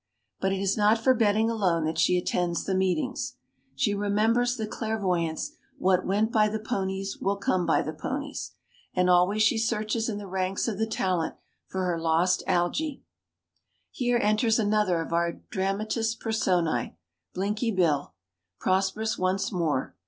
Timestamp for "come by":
7.35-7.83